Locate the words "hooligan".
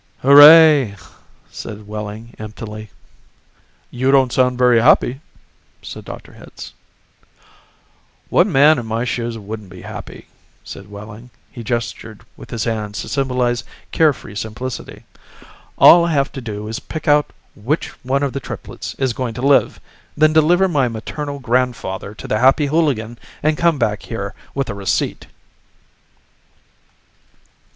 22.65-23.19